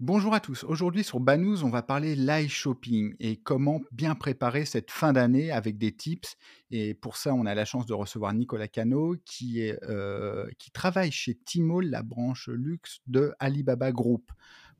[0.00, 0.62] Bonjour à tous.
[0.64, 5.50] Aujourd'hui sur Banous, on va parler live shopping et comment bien préparer cette fin d'année
[5.50, 6.36] avec des tips.
[6.70, 11.10] Et pour ça, on a la chance de recevoir Nicolas Cano qui, euh, qui travaille
[11.10, 14.30] chez Tmall, la branche luxe de Alibaba Group.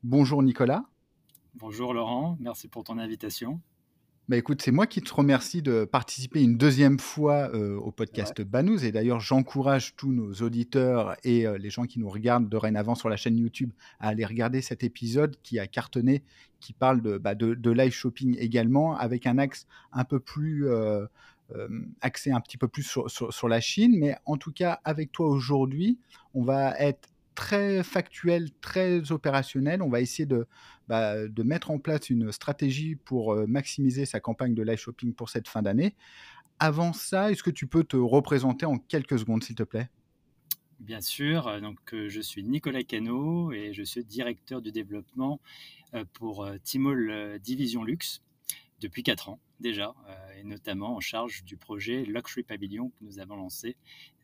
[0.03, 0.83] Bonjour Nicolas.
[1.55, 3.59] Bonjour Laurent, merci pour ton invitation.
[4.29, 8.41] Bah, écoute, c'est moi qui te remercie de participer une deuxième fois euh, au podcast
[8.41, 8.83] Banous.
[8.83, 13.07] Et d'ailleurs, j'encourage tous nos auditeurs et euh, les gens qui nous regardent dorénavant sur
[13.07, 16.23] la chaîne YouTube à aller regarder cet épisode qui a cartonné,
[16.59, 21.05] qui parle de, bah, de, live shopping également, avec un axe un peu plus euh,
[22.01, 23.97] axé un petit peu plus sur, sur, la Chine.
[23.97, 25.99] Mais en tout cas, avec toi aujourd'hui,
[26.33, 29.83] on va être très factuel, très opérationnel.
[29.83, 30.47] On va essayer de,
[30.87, 35.29] bah, mettre en place une stratégie pour euh, maximiser sa campagne de live shopping pour
[35.29, 35.95] cette fin d'année.
[36.57, 39.87] Avant ça, est-ce que tu peux te représenter en quelques secondes, s'il te plaît?
[40.79, 45.39] Bien sûr, euh, donc euh, je suis Nicolas Cano et je suis directeur du développement
[46.13, 48.21] pour Timol Division Luxe
[48.79, 53.19] depuis 4 ans déjà, euh, et notamment en charge du projet Luxury Pavilion que nous
[53.19, 53.75] avons lancé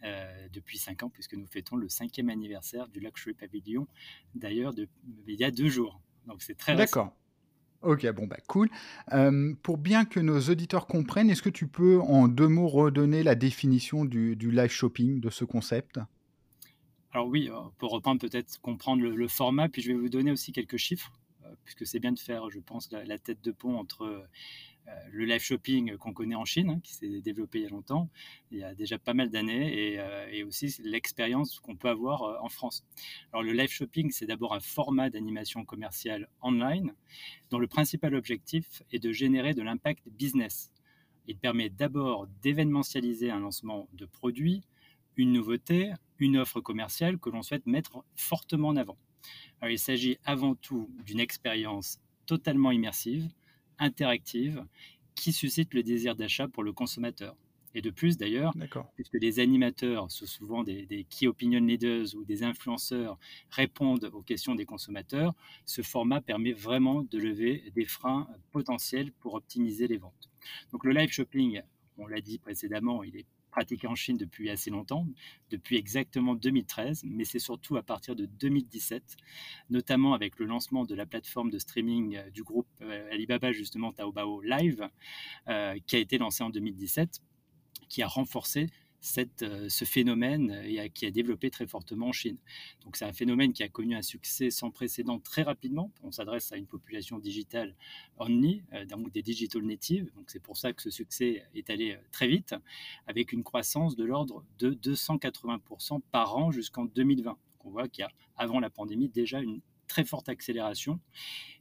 [0.04, 3.88] euh, depuis 5 ans, puisque nous fêtons le cinquième anniversaire du Luxury Pavilion,
[4.36, 4.74] d'ailleurs
[5.28, 6.00] il y a deux jours.
[6.28, 7.16] Donc c'est très D'accord.
[7.82, 8.70] Ok, bon, bah cool.
[9.12, 13.24] Euh, pour bien que nos auditeurs comprennent, est-ce que tu peux en deux mots redonner
[13.24, 16.00] la définition du, live shopping, de ce concept?
[17.12, 20.78] Alors oui, pour reprendre peut-être comprendre le, format, puis je vais vous donner aussi quelques
[20.78, 21.12] chiffres,
[21.64, 24.28] puisque c'est bien de faire, je pense, la tête de pont entre
[24.90, 27.70] euh, le live shopping qu'on connaît en Chine, hein, qui s'est développé il y a
[27.70, 28.10] longtemps,
[28.52, 32.36] il y a déjà pas mal d'années, et, euh, aussi l'expérience qu'on peut avoir euh,
[32.42, 32.84] en France.
[33.32, 36.94] Alors le live shopping, c'est d'abord un format d'animation commerciale online
[37.50, 40.72] dont le principal objectif est de générer de l'impact business.
[41.28, 44.64] Il permet d'abord d'événementialiser un lancement de produit,
[45.16, 48.98] une nouveauté, une offre commerciale que l'on souhaite mettre fortement en avant.
[49.62, 53.30] Alors, il s'agit avant tout d'une expérience totalement immersive
[53.80, 54.66] interactive
[55.16, 57.36] qui suscite le désir d'achat pour le consommateur.
[57.76, 58.54] Et de plus, d'ailleurs,
[58.96, 63.18] puisque les animateurs sont souvent des, des, key opinion leaders ou des influenceurs
[63.50, 65.34] répondent aux questions des consommateurs,
[65.66, 70.30] ce format permet vraiment de lever des freins potentiels pour optimiser les ventes.
[70.72, 71.62] Donc le live shopping,
[71.98, 75.06] on l'a dit précédemment, il est pratiqué en Chine depuis assez longtemps,
[75.52, 79.16] depuis exactement 2013, mais c'est surtout à partir de 2017,
[79.70, 83.92] notamment avec le lancement de la plateforme de streaming euh, du groupe euh, Alibaba, justement
[83.94, 84.90] Taobao Live,
[85.50, 87.22] euh, qui a été lancé en 2017,
[87.90, 88.70] qui a renforcé
[89.42, 92.38] euh, ce phénomène et qui a développé très fortement en Chine.
[92.84, 95.92] Donc c'est un phénomène qui a connu un succès sans précédent très rapidement.
[96.04, 97.76] On s'adresse à une population digitale
[98.18, 100.10] only, euh, donc des digital natives.
[100.16, 102.56] Donc c'est pour ça que ce succès est allé euh, très vite,
[103.08, 107.32] avec une croissance de l'ordre de 280% par an jusqu'en 2020.
[107.32, 109.62] Donc on voit qu'il y a, avant la pandémie, déjà une
[109.94, 111.00] très forte accélération.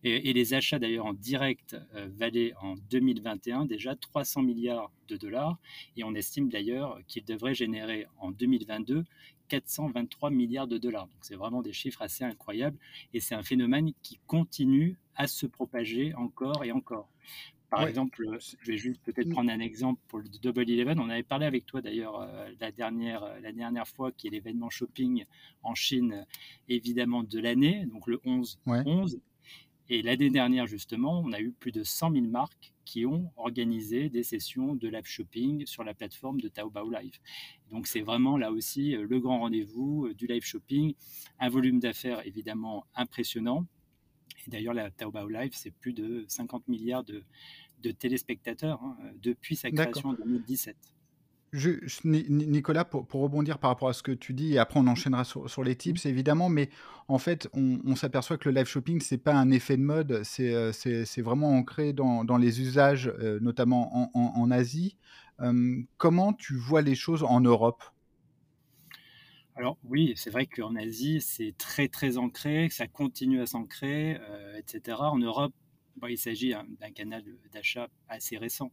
[0.05, 5.59] Et, les achats d'ailleurs en direct euh, valaient en 2021 déjà 300 milliards de dollars.
[5.99, 9.05] Et on estime d'ailleurs qu'ils devraient générer en 2022
[9.49, 11.09] 423 milliards de dollars.
[11.09, 12.79] Donc c'est vraiment des chiffres assez incroyables.
[13.13, 17.11] Et c'est un phénomène qui continue à se propager encore et encore.
[17.73, 19.33] Par exemple, je vais juste peut-être mmh.
[19.33, 21.01] prendre un exemple pour le Double Eleven.
[21.01, 24.31] On avait parlé avec toi d'ailleurs euh, la, dernière, euh, la dernière fois, qui est
[24.31, 25.25] l'événement shopping
[25.63, 26.27] en Chine,
[26.69, 28.61] évidemment, de l'année, donc le 11.
[28.67, 29.21] 11.
[29.89, 34.11] Et l'année dernière, justement, on a eu plus de 100 000 marques qui ont organisé
[34.11, 37.21] des sessions de live shopping sur la plateforme de Taobao Live.
[37.71, 40.93] Donc c'est vraiment là aussi euh, le grand rendez-vous du live shopping,
[41.41, 43.67] un volume d'affaires évidemment impressionnant.
[44.47, 47.25] Et d'ailleurs, la Taobao Live, c'est plus de 50 milliards de,
[47.83, 50.77] de téléspectateurs hein, depuis sa création en 2017.
[51.55, 55.65] Nicolas, pour, rebondir par rapport à ce que tu dis, et après on enchaînera sur,
[55.65, 56.71] les tips évidemment, mais
[57.09, 60.55] en fait on, s'aperçoit que le live shopping, c'est pas un effet de mode, c'est
[60.55, 60.73] euh,
[61.19, 64.97] vraiment ancré dans, les usages, euh, notamment en, Asie.
[65.41, 67.83] Euh, comment tu vois les choses en Europe?
[69.55, 74.19] Alors oui, c'est vrai qu'en Asie, c'est très très ancré, ça continue à s'ancrer,
[74.57, 74.97] etc.
[75.01, 75.53] En Europe,
[76.09, 78.73] il s'agit d'un canal d'achat assez récent.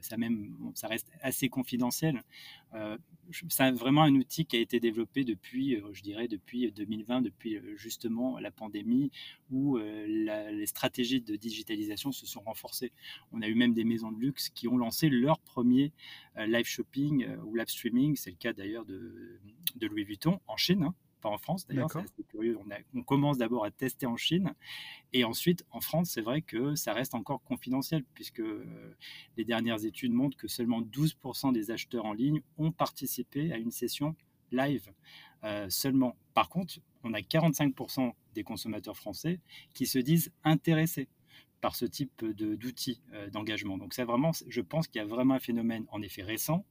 [0.00, 2.22] ça, même, ça reste assez confidentiel.
[3.48, 8.38] c'est vraiment un outil qui a été développé depuis, je dirais, depuis 2020, depuis justement
[8.38, 9.10] la pandémie,
[9.50, 12.92] où les stratégies de digitalisation se sont renforcées.
[13.32, 15.92] On a eu même des maisons de luxe qui ont lancé leur premier
[16.36, 18.16] live shopping ou live streaming.
[18.16, 19.40] C'est le cas d'ailleurs de,
[19.76, 20.84] de, Louis Vuitton en Chine.
[20.84, 22.58] Hein pas en France d'ailleurs, c'est assez curieux.
[22.94, 24.54] On, commence d'abord à tester en Chine
[25.12, 28.96] et ensuite en France, c'est vrai que ça reste encore confidentiel puisque euh,
[29.36, 33.70] les dernières études montrent que seulement 12% des acheteurs en ligne ont participé à une
[33.70, 34.14] session
[34.50, 34.92] live
[35.44, 36.16] euh, seulement.
[36.34, 39.40] Par contre, on a 45% des consommateurs français
[39.74, 41.08] qui se disent intéressés
[41.60, 43.78] par ce type d'outils euh, d'engagement.
[43.78, 46.64] Donc c'est vraiment, je pense qu'il y a vraiment un phénomène en effet récent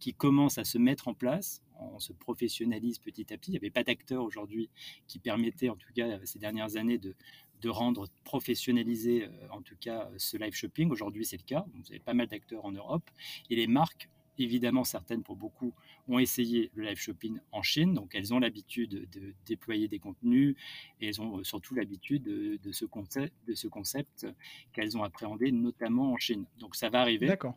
[0.00, 1.62] qui commence à se mettre en place.
[1.80, 3.50] On se professionnalise petit à petit.
[3.50, 4.70] Il n'y avait pas d'acteurs aujourd'hui
[5.06, 7.14] qui permettaient, en tout cas ces dernières années, de,
[7.60, 10.90] de rendre professionnalisé, euh, en tout cas, ce live shopping.
[10.90, 11.64] Aujourd'hui, c'est le cas.
[11.74, 13.08] Vous avez pas mal d'acteurs en Europe.
[13.50, 15.74] Et les marques, évidemment, certaines pour beaucoup,
[16.08, 17.94] ont essayé le live shopping en Chine.
[17.94, 20.56] Donc, elles ont l'habitude de déployer des contenus
[21.00, 24.26] et elles ont surtout l'habitude de, de, ce concept, de ce concept
[24.72, 26.46] qu'elles ont appréhendé, notamment en Chine.
[26.58, 27.26] Donc, ça va arriver.
[27.26, 27.56] D'accord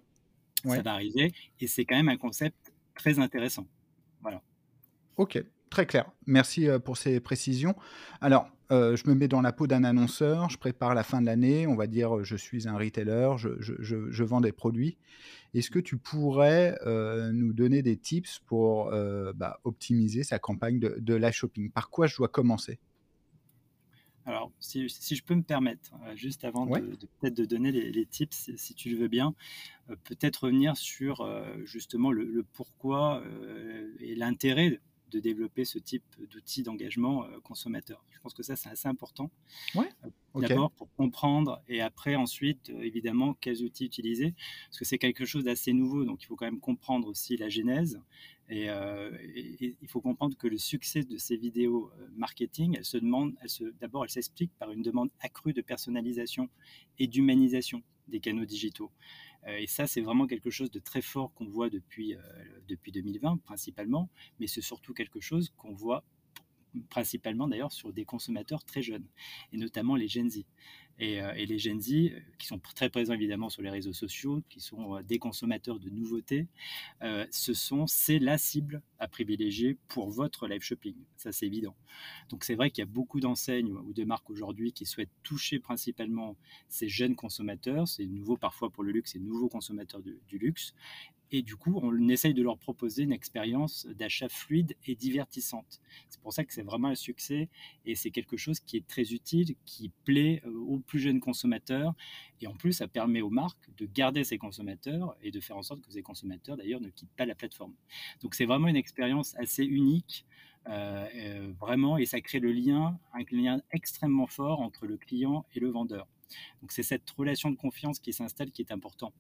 [0.70, 1.31] ça va arriver.
[1.60, 3.68] Et c'est quand même un concept très intéressant.
[4.24, 4.42] Voilà.
[5.18, 6.10] Ok, très clair.
[6.25, 7.75] Merci euh, pour ces précisions.
[8.22, 11.28] Alors, euh, je me mets dans la peau d'un annonceur, je prépare la fin de
[11.28, 14.98] l'année, on va dire euh, je suis un retailer, je, je, je, vends des produits.
[15.54, 16.75] Est-ce que tu pourrais
[17.31, 18.92] nous donner des tips pour
[19.36, 21.70] bah, optimiser sa campagne de, de live shopping?
[21.70, 22.80] Par quoi je dois commencer?
[24.25, 26.80] Alors, si, je peux me permettre, euh, juste avant de,
[27.20, 29.36] peut-être de donner les, tips, si tu le veux bien,
[29.90, 33.24] euh, peut-être revenir sur euh, justement le, pourquoi
[34.00, 34.80] et l'intérêt
[35.12, 38.04] de développer ce type d'outils d'engagement consommateur.
[38.10, 39.30] Je pense que ça, c'est assez important.
[39.75, 39.90] Ouais.
[40.34, 44.34] D'abord pour comprendre et après ensuite, évidemment, quels outils utiliser.
[44.70, 47.50] Parce que c'est quelque chose d'assez nouveau, donc il faut quand même comprendre aussi la
[47.50, 48.02] genèse.
[48.51, 52.98] Euh, et, il faut comprendre que le succès de ces vidéos euh, marketing, elle se
[52.98, 53.34] demande,
[53.80, 56.50] d'abord, elle s'explique par une demande accrue de personnalisation
[57.00, 58.92] et d'humanisation des canaux digitaux.
[59.48, 62.16] Euh, et ça, c'est vraiment quelque chose de très fort qu'on voit depuis,
[62.68, 64.10] depuis 2020 principalement,
[64.40, 66.04] mais c'est surtout quelque chose qu'on voit
[66.89, 69.06] principalement d'ailleurs sur des consommateurs très jeunes,
[69.51, 70.44] et notamment les Gen Z.
[71.01, 74.44] Euh, et, les Gen Z, euh, qui sont très présents évidemment sur les réseaux sociaux,
[74.50, 76.48] qui sont euh, des consommateurs de nouveautés,
[77.31, 80.95] ce sont, c'est la cible à privilégier pour votre live shopping.
[81.18, 81.75] Ça, c'est évident.
[82.30, 85.60] Donc, c'est vrai qu'il y a beaucoup d'enseignes ou de marques aujourd'hui qui souhaitent toucher
[85.60, 86.38] principalement
[86.69, 87.88] ces jeunes consommateurs.
[87.88, 90.74] C'est nouveau parfois pour le luxe, c'est nouveaux consommateurs du luxe.
[91.36, 95.81] Et du coup, on essaye de leur proposer une expérience d'achat fluide et divertissante.
[96.07, 97.50] C'est pour ça que c'est vraiment un succès
[97.88, 101.94] et c'est quelque chose qui est très utile, qui plaît aux plus jeunes consommateurs.
[102.42, 105.64] Et en plus, ça permet aux marques de garder ces consommateurs et de faire en
[105.64, 107.74] sorte que ces consommateurs, d'ailleurs, ne quittent pas la plateforme.
[108.22, 110.26] Donc c'est vraiment une expérience assez unique.
[110.70, 115.46] Euh, euh, vraiment, et ça crée le lien, un lien extrêmement fort entre le client
[115.56, 116.08] et le vendeur.
[116.62, 119.14] Donc c'est cette relation de confiance qui s'installe qui est important.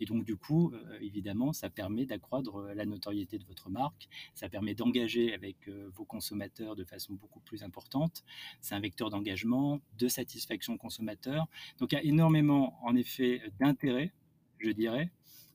[0.00, 4.08] Et donc du coup, euh, évidemment, ça permet d'accroître euh, la notoriété de votre marque,
[4.34, 8.24] ça permet d'engager avec euh, vos consommateurs de façon beaucoup plus importante.
[8.60, 11.46] C'est un vecteur d'engagement, de satisfaction consommateur.
[11.78, 14.12] Donc il y a énormément, en effet, d'intérêt,
[14.58, 15.10] je dirais,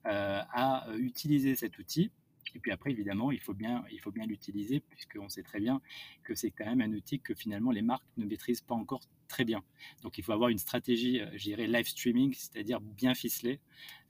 [0.06, 2.12] à utiliser cet outil
[2.56, 5.82] et puis après, évidemment, il faut bien, il faut bien l'utiliser, puisqu'on sait très bien
[6.24, 9.46] que c'est quand même un outil que finalement les marques ne maîtrisent pas encore très
[9.46, 9.64] bien.
[10.04, 13.60] Donc il faut avoir une stratégie, euh, je dirais, live streaming, c'est-à-dire bien ficelée,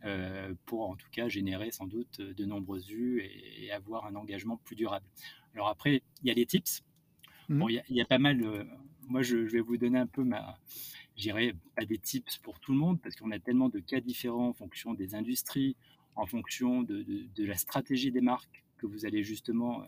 [0.04, 4.58] euh, pour en tout cas générer sans doute de nombreuses vues et, avoir un engagement
[4.58, 5.06] plus durable.
[5.56, 6.84] Alors après, il y a les tips.
[7.50, 7.60] Mmh.
[7.60, 8.68] Bon, il y, a, pas mal.
[9.08, 10.60] Moi, je, vais vous donner un peu ma,
[11.16, 14.00] je dirais, pas des tips pour tout le monde, parce qu'on a tellement de cas
[14.00, 15.76] différents en fonction des industries,
[16.16, 17.06] en fonction de,
[17.38, 19.84] la stratégie des marques que vous allez justement,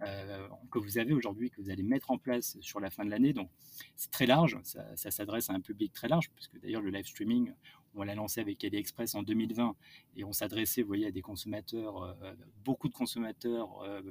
[0.00, 3.10] euh, que vous avez aujourd'hui, que vous allez mettre en place sur la fin de
[3.10, 3.34] l'année.
[3.34, 3.50] Donc,
[3.94, 7.52] c'est très large, ça, s'adresse à un public très large, puisque d'ailleurs, le live streaming,
[7.94, 9.74] on l'a lancé avec AliExpress en 2020
[10.16, 14.02] et on s'adressait, vous voyez, à des consommateurs, euh, beaucoup de consommateurs, euh,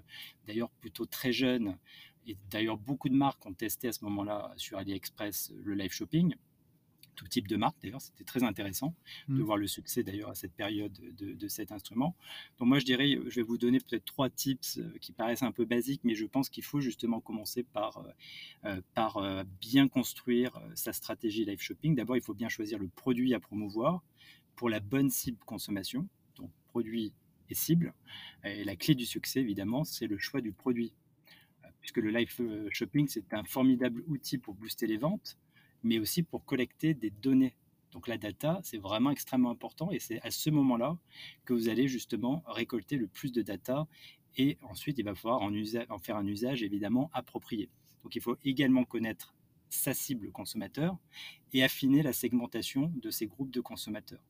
[0.46, 1.78] d'ailleurs plutôt très jeunes.
[2.26, 6.36] Et d'ailleurs, beaucoup de marques ont testé à ce moment-là sur AliExpress le live shopping
[7.18, 7.76] tout type de marque.
[7.82, 8.96] D'ailleurs, c'était très intéressant
[9.28, 9.42] de mmh.
[9.42, 12.16] voir le succès d'ailleurs à cette période de, cet instrument.
[12.60, 15.52] Donc moi, je dirais, je vais vous donner peut-être trois tips euh, qui paraissent un
[15.52, 18.12] peu basiques, mais je pense qu'il faut justement commencer par, euh,
[18.66, 21.96] euh, par bien construire sa stratégie live shopping.
[21.96, 24.04] D'abord, il faut bien choisir le produit à promouvoir
[24.56, 26.08] pour la bonne cible consommation.
[26.36, 27.14] Donc produit
[27.50, 27.94] et cible.
[28.44, 30.94] Et la clé du succès, évidemment, c'est le choix du produit
[31.80, 32.30] puisque le live
[32.72, 35.38] shopping, c'est un formidable outil pour booster les ventes,
[35.84, 37.56] mais aussi pour collecter des données.
[37.92, 40.98] Donc la data, c'est vraiment extrêmement important et c'est à ce moment-là
[41.46, 43.88] que vous allez justement récolter le plus de data
[44.36, 47.70] et ensuite il va falloir en, faire un usage évidemment approprié.
[48.04, 49.34] Donc il faut également connaître
[49.70, 50.98] sa cible consommateur
[51.54, 54.24] et affiner la segmentation de ces groupes de consommateurs.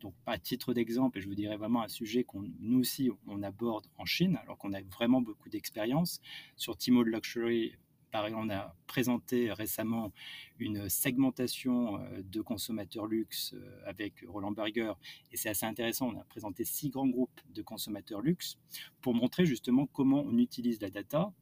[0.00, 3.86] Donc, à titre d'exemple, je vous dirais vraiment un sujet qu'on nous aussi on aborde
[3.98, 6.20] en Chine, alors qu'on a vraiment beaucoup d'expérience
[6.56, 7.74] sur Tmall Luxury.
[8.14, 10.12] On a présenté récemment
[10.60, 14.92] une segmentation euh, de consommateurs luxe euh, avec Roland Berger,
[15.32, 16.10] et c'est assez intéressant.
[16.14, 18.56] On a présenté six grands groupes de consommateurs luxe
[19.00, 21.32] pour montrer justement comment on utilise la data,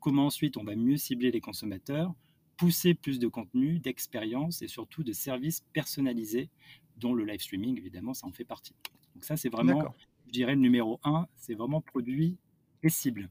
[0.00, 2.14] comment ensuite on va mieux cibler les consommateurs,
[2.56, 6.48] pousser plus de contenu, d'expérience et surtout de services personnalisés,
[6.96, 8.74] dont le live streaming, évidemment, ça en fait partie.
[9.14, 9.94] Donc ça, c'est vraiment,
[10.26, 12.38] je dirais, le numéro un, c'est vraiment produit
[12.82, 13.28] et cible.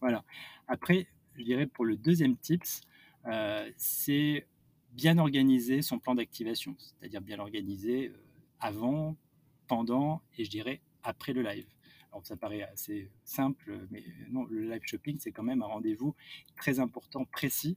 [0.00, 0.24] Voilà.
[0.66, 1.06] Après,
[1.38, 2.82] je dirais pour le deuxième tips,
[3.26, 4.46] euh, c'est
[4.92, 8.16] bien organiser son plan d'activation, c'est-à-dire bien organiser euh,
[8.60, 9.16] avant,
[9.66, 11.66] pendant et je dirais après le live.
[12.10, 16.14] Alors ça paraît assez simple, mais non, le live shopping, c'est quand même un rendez-vous
[16.56, 17.76] très important, précis,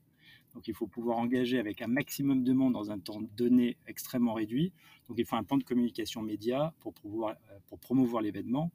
[0.54, 4.34] donc il faut pouvoir engager avec un maximum de monde dans un temps donné extrêmement
[4.34, 4.72] réduit.
[5.08, 8.70] Donc il faut un plan de communication média pour, pouvoir, euh, pour promouvoir l'événement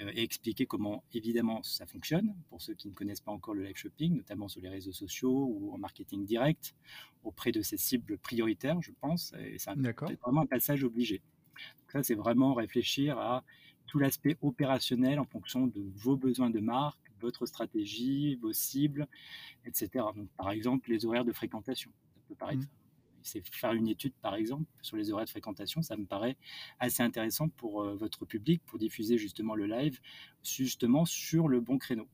[0.00, 3.62] euh, et expliquer comment évidemment ça fonctionne pour ceux qui ne connaissent pas encore le
[3.62, 6.74] live shopping, notamment sur les réseaux sociaux ou en marketing direct
[7.24, 9.34] auprès de ces cibles prioritaires, je pense.
[9.38, 9.74] Et c'est
[10.22, 11.22] vraiment un passage obligé.
[11.80, 13.44] Donc ça, c'est vraiment réfléchir à
[13.86, 19.06] tout l'aspect opérationnel en fonction de vos besoins de marque, votre stratégie, vos cibles,
[19.64, 20.04] etc.
[20.14, 21.90] Donc, par exemple, les horaires de fréquentation.
[22.14, 22.64] Ça peut paraître.
[22.64, 22.78] Mmh.
[23.22, 25.82] C'est faire une étude, par exemple, sur les horaires de fréquentation.
[25.82, 26.36] Ça me paraît
[26.78, 30.00] assez intéressant pour euh, votre public, pour diffuser justement le live,
[30.42, 32.08] justement sur le bon créneau.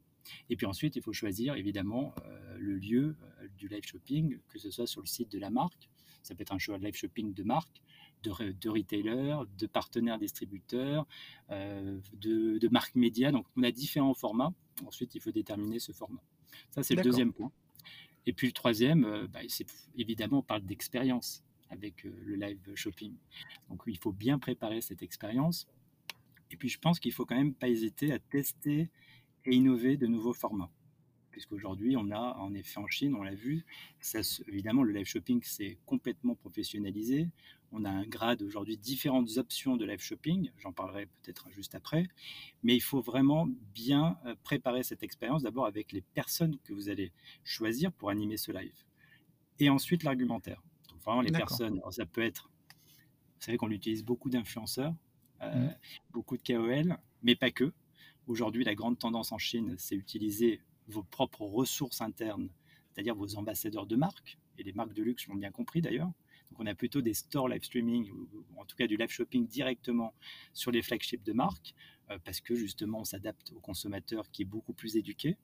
[0.49, 4.59] Et puis ensuite, il faut choisir évidemment euh, le lieu euh, du live shopping, que
[4.59, 5.89] ce soit sur le site de la marque.
[6.23, 7.83] Ça peut être un choix de live shopping de marque,
[8.23, 11.07] de, de retailers, de partenaires distributeurs,
[11.51, 13.31] de, de marques médias.
[13.31, 14.55] Donc, on a différents formats.
[14.87, 16.23] Ensuite, il faut déterminer ce format.
[16.71, 17.53] Ça, c'est le deuxième point.
[18.27, 19.67] Et puis le troisième, euh, bah, c'est
[19.97, 23.15] évidemment, on parle d'expérience avec euh, le live shopping.
[23.69, 25.67] Donc il faut bien préparer cette expérience.
[26.51, 28.91] Et puis je pense qu'il faut quand même pas hésiter à tester
[29.45, 30.71] et innover de nouveaux formats
[31.35, 33.67] puisqu'aujourd'hui, on a, en effet, en Chine, on l'a vu,
[33.99, 37.29] ça, évidemment, le live shopping s'est complètement professionnalisé.
[37.73, 42.07] On a un grade aujourd'hui, différentes options de live shopping, j'en parlerai peut-être juste après,
[42.63, 46.89] mais il faut vraiment bien euh, préparer cette expérience, d'abord avec les personnes que vous
[46.89, 47.11] allez
[47.43, 48.85] choisir pour animer ce live,
[49.59, 50.63] et ensuite l'argumentaire.
[50.89, 54.95] Donc vraiment, les personnes, ça peut être, vous savez qu'on utilise beaucoup d'influenceurs,
[55.43, 55.75] euh, mmh.
[56.13, 57.73] beaucoup de KOL, mais pas que.
[58.29, 62.49] Aujourd'hui, la grande tendance en Chine, c'est utiliser vos propres ressources internes,
[62.91, 66.13] c'est-à-dire vos ambassadeurs de marque, et les marques de luxe l'ont bien compris d'ailleurs.
[66.51, 69.47] Donc on a plutôt des stores live streaming, ou en tout cas du live shopping
[69.47, 70.15] directement
[70.53, 71.75] sur les flagships de marque,
[72.11, 75.37] euh, parce que justement on s'adapte au consommateur qui est beaucoup plus éduqué.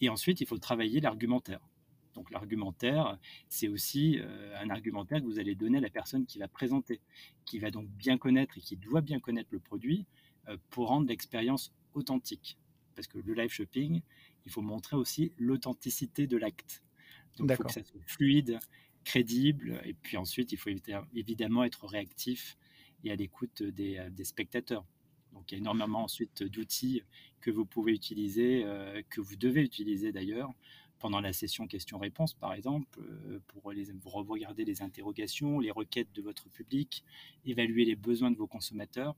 [0.00, 1.60] Et ensuite, il faut travailler l'argumentaire.
[2.14, 6.38] Donc l'argumentaire, c'est aussi euh, un argumentaire que vous allez donner à la personne qui
[6.38, 7.00] va présenter,
[7.44, 10.06] qui va donc bien connaître et qui doit bien connaître le produit
[10.48, 12.58] euh, pour rendre l'expérience authentique.
[12.96, 14.02] Parce que le live shopping,
[14.50, 16.82] il faut montrer aussi l'authenticité de l'acte.
[17.38, 18.58] Donc, il faut que ça soit fluide,
[19.04, 20.70] crédible, et puis ensuite, il faut
[21.14, 22.56] évidemment être réactif
[23.04, 24.84] et à l'écoute des, euh, spectateurs.
[25.32, 27.02] Donc, il y a énormément ensuite d'outils
[27.40, 30.52] que vous pouvez utiliser, euh, que vous devez utiliser d'ailleurs,
[30.98, 36.22] pendant la session questions-réponses, par exemple, euh, pour les, regarder les interrogations, les requêtes de
[36.22, 37.04] votre public,
[37.46, 39.14] évaluer les besoins de vos consommateurs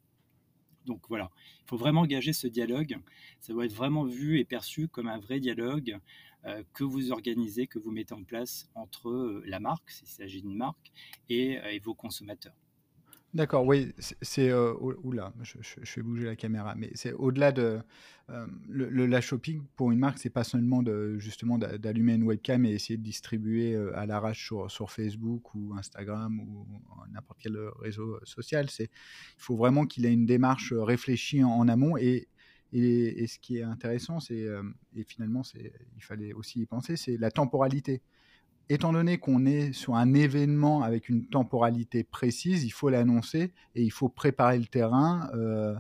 [0.87, 2.99] donc voilà, il faut vraiment engager ce dialogue.
[3.41, 5.99] Ça doit être vraiment vu et perçu comme un vrai dialogue
[6.45, 10.43] euh, que vous organisez, que vous mettez en place entre euh, la marque, s'il s'agit
[10.43, 10.93] d'une marque,
[11.29, 12.57] et, euh, et, vos consommateurs.
[13.35, 17.81] D'accord, oui, c'est euh, oula, je, je, fais bouger la caméra, mais c'est au-delà de
[18.69, 22.73] le, la shopping pour une marque, c'est pas seulement de justement d'allumer une webcam et
[22.73, 26.67] essayer de distribuer à l'arrache sur, Facebook ou Instagram ou
[27.11, 28.69] n'importe quel réseau social.
[28.79, 28.89] Il
[29.39, 32.29] faut vraiment qu'il ait une démarche réfléchie en, amont et,
[32.73, 34.47] ce qui est intéressant, c'est
[34.95, 38.03] et finalement il fallait aussi y penser, c'est la temporalité
[38.69, 43.83] étant donné qu'on est sur un événement avec une temporalité précise, il faut l'annoncer et
[43.83, 45.75] il faut préparer le terrain euh,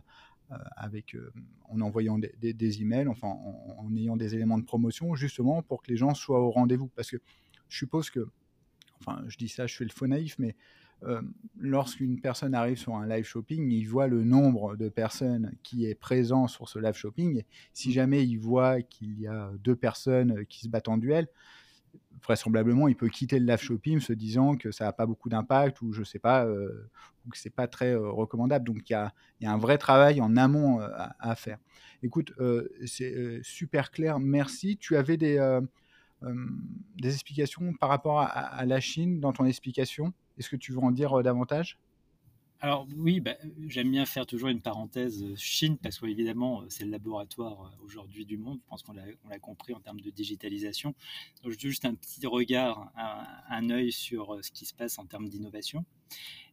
[0.51, 1.33] euh, avec, euh,
[1.69, 5.91] en envoyant des, des, emails, enfin en, ayant des éléments de promotion, justement pour que
[5.91, 6.89] les gens soient au rendez-vous.
[6.89, 7.19] Parce que
[7.69, 8.29] je suppose que,
[9.01, 10.55] enfin je dis ça, je fais le faux naïf, mais
[11.59, 15.97] lorsqu'une personne arrive sur un live shopping, il voit le nombre de personnes qui est
[15.97, 17.43] présent sur ce live shopping.
[17.73, 21.27] Si jamais il voit qu'il y a deux personnes qui se battent en duel,
[22.23, 25.83] vraisemblablement, il peut quitter le live shopping se disant que ça n'a pas beaucoup d'impact
[25.83, 28.65] ou je sais pas, ou que c'est pas très recommandable.
[28.65, 31.59] Donc il y a, un vrai travail en amont à, faire.
[32.03, 32.33] Écoute,
[32.87, 34.77] c'est super clair, merci.
[34.77, 35.61] Tu avais des,
[36.97, 40.13] des explications par rapport à, la Chine dans ton explication?
[40.39, 41.81] Est-ce que tu veux en dire davantage?
[42.63, 43.35] Alors oui, bah,
[43.67, 48.61] j'aime bien faire toujours une parenthèse Chine parce qu'évidemment c'est le laboratoire aujourd'hui du monde.
[48.63, 50.95] Je pense qu'on l'a compris en termes de digitalisation.
[51.45, 55.85] Juste un petit regard, un, un, œil sur ce qui se passe en termes d'innovation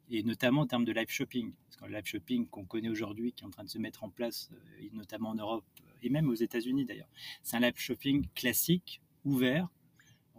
[0.09, 1.53] et notamment en termes de live shopping.
[1.65, 4.03] Parce que le live shopping qu'on connaît aujourd'hui, qui est en train de se mettre
[4.03, 4.49] en place,
[4.93, 5.65] notamment en Europe
[6.01, 7.09] et même aux États-Unis d'ailleurs,
[7.43, 9.69] c'est un live shopping classique, ouvert,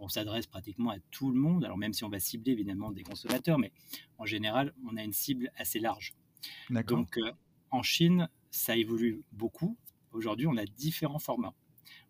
[0.01, 3.03] on s'adresse pratiquement à tout le monde, alors même si on va cibler évidemment des
[3.03, 3.71] consommateurs, mais
[4.17, 6.13] en général, on a une cible assez large.
[6.87, 7.31] Donc euh,
[7.69, 9.77] en Chine, ça évolue beaucoup.
[10.11, 11.53] Aujourd'hui, on a différents formats.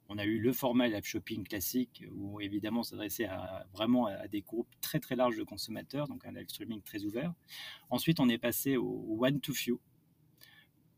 [0.07, 4.27] On a eu le format live shopping classique, où évidemment on s'adressait à, vraiment à
[4.27, 7.33] des groupes très très larges de consommateurs, donc un live streaming très ouvert.
[7.89, 9.79] Ensuite, on est passé au one to few.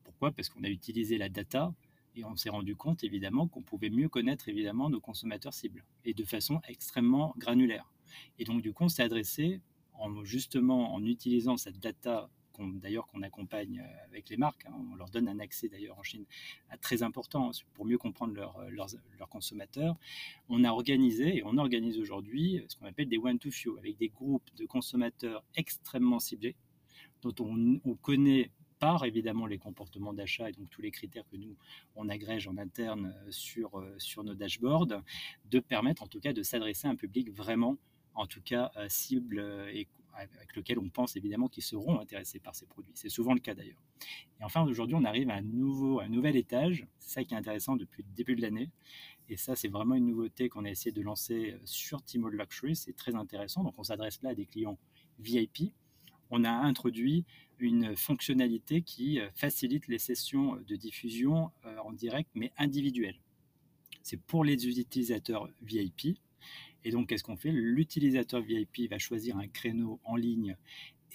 [0.04, 0.32] Pourquoi?
[0.32, 1.74] Parce qu'on a utilisé la data
[2.16, 6.14] et on s'est rendu compte évidemment qu'on pouvait mieux connaître évidemment nos consommateurs cibles et
[6.14, 7.92] de façon extrêmement granulaire.
[8.40, 9.62] Et donc du coup, on s'est adressé
[9.94, 12.30] en justement en utilisant cette data
[12.60, 14.66] d'ailleurs qu'on accompagne euh, avec les marques.
[14.66, 14.74] Hein.
[14.92, 16.26] on leur donne un accès d'ailleurs en Chine
[16.70, 18.90] à très important hein, pour mieux comprendre euh, leurs,
[19.30, 19.96] consommateurs.
[20.50, 24.48] On a organisé et on organise aujourd'hui ce qu'on appelle des one-to-few avec des groupes
[24.56, 26.56] de consommateurs extrêmement ciblés
[27.22, 28.52] dont on, on connaît
[29.06, 31.56] évidemment les comportements d'achat et donc tous les critères que nous
[31.96, 35.02] on agrège en interne euh, sur, euh, sur nos dashboards,
[35.50, 37.78] de permettre en tout cas de s'adresser à un public vraiment
[38.14, 39.40] en tout cas euh, cible
[39.74, 42.94] et avec lequel on pense évidemment qu'ils seront intéressés par ces produits.
[42.94, 43.82] C'est souvent le cas d'ailleurs.
[44.40, 46.86] Et enfin, aujourd'hui, on arrive à un, nouveau, un nouvel étage.
[47.00, 48.70] C'est ça qui est intéressant depuis le début de l'année.
[49.28, 52.76] Et ça, c'est vraiment une nouveauté qu'on a essayé de lancer sur Tmall Luxury.
[52.76, 53.64] C'est très intéressant.
[53.64, 54.78] Donc, on s'adresse là à des clients
[55.18, 55.74] VIP.
[56.36, 57.26] On a introduit
[57.60, 63.20] une fonctionnalité qui euh, facilite les sessions de diffusion euh, en direct, mais individuelles.
[64.02, 66.18] C'est pour les utilisateurs VIP.
[66.86, 67.52] Et donc, qu'est-ce qu'on fait?
[67.52, 70.58] L'utilisateur VIP va choisir un créneau en ligne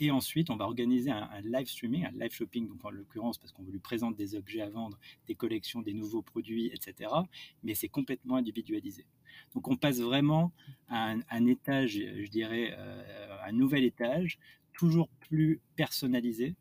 [0.01, 3.51] et ensuite, on va organiser un, live streaming, un live shopping, donc en l'occurrence, parce
[3.51, 7.11] qu'on lui présente des objets à vendre, des collections, des nouveaux produits, etc.
[7.65, 9.05] Mais c'est complètement individualisé.
[9.55, 10.53] Donc, on passe vraiment
[10.89, 14.39] à un, étage, je dirais, euh, un nouvel étage
[14.73, 16.55] toujours plus personnalisé,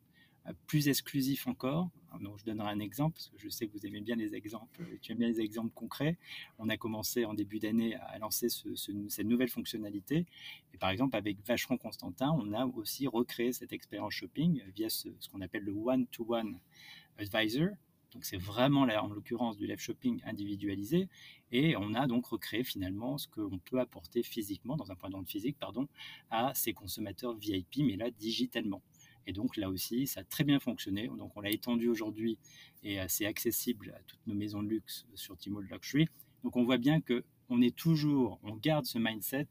[0.47, 1.89] euh, plus exclusif encore.
[2.21, 4.83] Donc, je donnerai un exemple, parce que je sais que vous aimez bien les exemples,
[5.01, 6.17] tu aimes bien les exemples concrets.
[6.57, 10.25] On a commencé en début d'année à lancer cette nouvelle fonctionnalité.
[10.73, 15.09] Et par exemple, avec Vacheron Constantin, on a aussi recréé cette expérience shopping via ce
[15.31, 16.59] qu'on appelle le one-to-one
[17.19, 17.69] advisor.
[18.17, 21.07] Donc c'est vraiment là, en l'occurrence du live shopping individualisé.
[21.51, 25.23] Et on a donc recréé finalement ce qu'on peut apporter physiquement, dans un point de
[25.27, 25.87] physique, pardon,
[26.31, 28.81] à ces consommateurs VIP, mais là digitalement.
[29.27, 31.09] Et donc là aussi, ça a très bien fonctionné.
[31.09, 32.39] Donc on l'a étendu aujourd'hui
[32.81, 36.07] et c'est accessible à toutes nos maisons de luxe sur Tmall Luxury.
[36.43, 39.47] Donc on voit bien que on est toujours, on garde ce mindset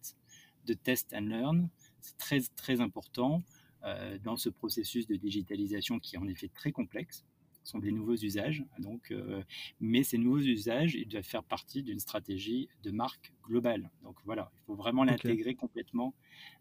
[0.64, 1.68] de test and learn.
[2.00, 3.44] C'est très très important
[3.84, 7.24] euh, dans ce processus de digitalisation qui est en effet très complexe
[7.66, 8.64] sont des nouveaux usages.
[8.78, 9.42] Donc, euh,
[9.80, 13.90] mais ces nouveaux usages, ils doivent faire partie d'une stratégie de marque globale.
[14.02, 16.14] Donc voilà, il faut vraiment l'intégrer complètement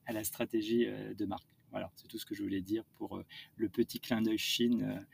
[0.05, 1.47] à la stratégie euh, de marque.
[1.71, 5.05] Voilà, c'est tout ce que je voulais dire pour euh, le petit clin d'œil Chine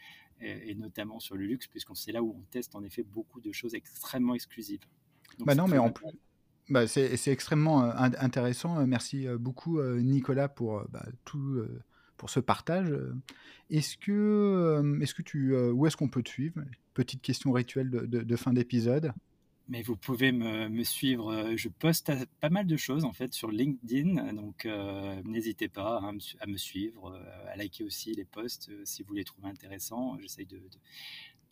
[0.43, 3.51] et, notamment sur le luxe, puisqu'on c'est là où on teste en effet beaucoup de
[3.51, 4.79] choses extrêmement exclusives.
[5.39, 6.07] bah non, mais en plus.
[6.67, 8.87] Bah c'est extrêmement intéressant.
[8.87, 11.63] Merci beaucoup, Nicolas, pour bah, tout
[12.21, 12.93] pour ce partage.
[13.71, 16.61] Est-ce que, euh, est-ce que tu, euh, où est-ce qu'on peut te suivre?
[16.93, 19.11] Petite question rituelle de, fin d'épisode.
[19.69, 21.33] Mais vous pouvez me, suivre.
[21.33, 24.67] Euh, je poste pas mal de choses en fait sur LinkedIn, donc
[25.25, 27.19] n'hésitez pas à me, suivre,
[27.51, 30.19] à liker aussi les posts si vous les trouvez intéressants.
[30.19, 30.61] J'essaye de,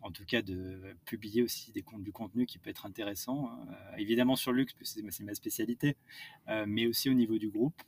[0.02, 3.50] en tout cas de publier aussi des, du contenu qui peut être intéressant,
[3.98, 5.98] évidemment sur Lux, c'est ma spécialité,
[6.68, 7.82] mais aussi au niveau du groupe.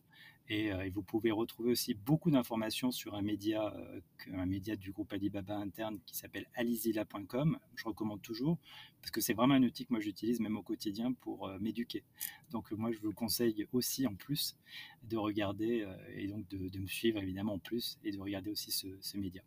[0.51, 4.01] Euh, et, vous pouvez retrouver aussi beaucoup d'informations sur un média, euh,
[4.33, 7.57] un média du groupe Alibaba interne qui s'appelle alizila.com.
[7.75, 8.57] Je recommande toujours
[9.01, 12.03] parce que c'est vraiment un outil que moi j'utilise même au quotidien pour euh, m'éduquer.
[12.51, 14.57] Donc moi je vous conseille aussi en plus
[15.03, 19.17] de regarder et donc de, me suivre évidemment en plus et de regarder aussi ce,
[19.17, 19.41] média.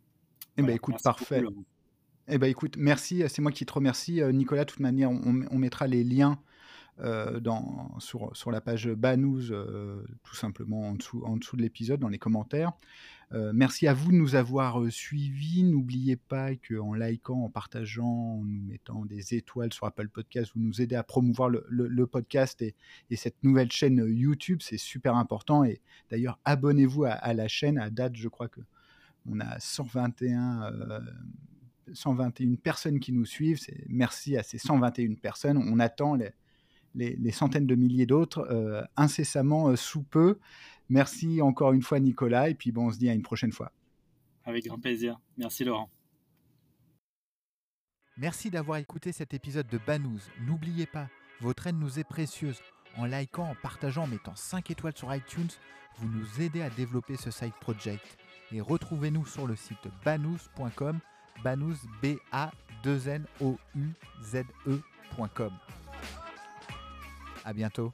[0.57, 1.43] Eh ben écoute, parfait.
[2.27, 4.65] eh ben écoute, merci, c'est moi qui te remercie Nicolas.
[4.65, 6.39] De toute manière, on, on mettra les liens
[6.97, 9.49] dans, sur, la page Banous,
[10.23, 12.71] tout simplement en dessous, de l'épisode, dans les commentaires.
[13.33, 15.63] Euh, merci à vous de nous avoir euh, suivis.
[15.63, 20.61] N'oubliez pas qu'en likant, en partageant, en nous mettant des étoiles sur Apple Podcast, vous
[20.61, 22.75] nous aidez à promouvoir le, podcast et,
[23.15, 24.59] cette nouvelle chaîne YouTube.
[24.61, 25.63] C'est super important.
[25.63, 25.81] Et
[26.11, 27.77] d'ailleurs, abonnez-vous à, la chaîne.
[27.79, 28.61] À date, je crois que
[29.27, 30.71] on a 121,
[31.93, 33.59] 121 euh, personnes qui nous suivent.
[33.89, 35.57] Merci à ces 121 personnes.
[35.57, 36.29] On attend les,
[37.31, 40.39] centaines de milliers d'autres incessamment sous peu.
[40.89, 42.49] Merci encore une fois, Nicolas.
[42.49, 43.71] Et puis, bon, on se dit à une prochaine fois.
[44.43, 45.19] Avec grand plaisir.
[45.37, 45.89] Merci, Laurent.
[48.17, 50.21] Merci d'avoir écouté cet épisode de Banous.
[50.47, 51.09] N'oubliez pas,
[51.41, 52.61] votre aide nous est précieuse.
[52.97, 55.49] En likant, en partageant, en mettant 5 étoiles sur iTunes,
[55.97, 58.17] vous nous aidez à développer ce site project.
[58.51, 60.99] Et retrouvez-nous sur le site banous.com,
[61.43, 62.51] banous, b a
[62.83, 63.89] 2 n o u
[64.21, 65.51] z ecom
[67.45, 67.93] À bientôt.